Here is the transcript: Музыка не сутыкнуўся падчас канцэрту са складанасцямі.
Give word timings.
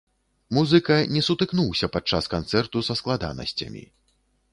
Музыка 0.57 0.95
не 1.17 1.21
сутыкнуўся 1.27 1.89
падчас 1.97 2.29
канцэрту 2.35 2.83
са 2.87 2.97
складанасцямі. 3.01 3.83